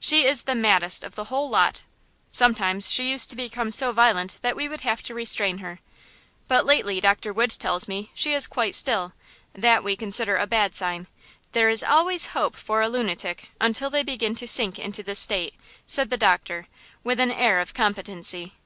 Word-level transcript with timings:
She 0.00 0.26
is 0.26 0.42
the 0.42 0.54
maddest 0.54 1.02
of 1.02 1.14
the 1.14 1.24
whole 1.32 1.48
lot. 1.48 1.80
Sometimes 2.30 2.90
she 2.90 3.08
used 3.10 3.30
to 3.30 3.36
become 3.36 3.70
so 3.70 3.90
violent 3.90 4.36
that 4.42 4.54
we 4.54 4.68
would 4.68 4.82
have 4.82 5.00
to 5.04 5.14
restrain 5.14 5.56
her. 5.64 5.78
But 6.46 6.66
lately, 6.66 7.00
Doctor 7.00 7.32
Wood 7.32 7.52
tells 7.52 7.88
me, 7.88 8.10
she 8.12 8.34
is 8.34 8.46
quite 8.46 8.74
still; 8.74 9.14
that 9.54 9.82
we 9.82 9.96
consider 9.96 10.36
a 10.36 10.46
bad 10.46 10.74
sign; 10.74 11.06
there 11.52 11.70
is 11.70 11.82
always 11.82 12.26
hope 12.36 12.54
for 12.54 12.82
a 12.82 12.88
lunatic 12.90 13.48
until 13.62 13.88
they 13.88 14.02
begin 14.02 14.34
to 14.34 14.46
sink 14.46 14.78
into 14.78 15.02
this 15.02 15.20
state," 15.20 15.54
said 15.86 16.10
the 16.10 16.18
doctor; 16.18 16.68
with 17.02 17.18
an 17.18 17.30
air 17.30 17.58
of 17.58 17.72
competency. 17.72 18.56